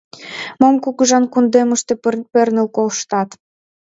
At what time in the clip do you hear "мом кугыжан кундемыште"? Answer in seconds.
0.61-1.93